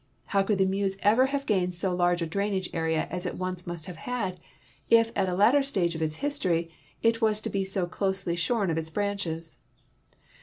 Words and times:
How 0.33 0.41
could 0.41 0.57
the 0.57 0.65
Meuse 0.65 0.97
ever 1.03 1.27
have 1.27 1.45
gainetl 1.45 1.75
so 1.75 1.93
large 1.93 2.23
a 2.23 2.25
drainage 2.25 2.71
area 2.73 3.07
as 3.11 3.27
it 3.27 3.35
once 3.37 3.67
must 3.67 3.85
have 3.85 3.97
had, 3.97 4.39
if 4.89 5.11
at 5.15 5.29
a 5.29 5.35
later 5.35 5.61
stage 5.61 5.93
of 5.93 6.01
its 6.01 6.15
history 6.15 6.71
it 7.03 7.21
was 7.21 7.39
to 7.41 7.51
be 7.51 7.63
so 7.63 7.85
closely 7.85 8.35
sliorn 8.35 8.71
of 8.71 8.79
its 8.79 8.89
branches 8.89 9.59